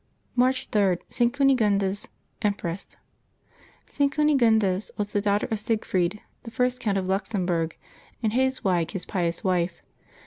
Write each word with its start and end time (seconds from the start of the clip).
March 0.35 0.67
s—ST. 0.75 1.31
CUNEGUNDES, 1.31 2.07
Empress. 2.41 2.85
[t. 3.85 4.09
Cuxegundes 4.09 4.89
was 4.97 5.13
the 5.13 5.21
daughter 5.21 5.47
of 5.51 5.59
Siegfried, 5.59 6.19
the 6.41 6.49
first 6.49 6.79
Count 6.79 6.97
of 6.97 7.05
Luxemburg, 7.05 7.77
and 8.23 8.33
Hadeswige, 8.33 8.93
his 8.93 9.05
pious 9.05 9.43
wife. 9.43 9.83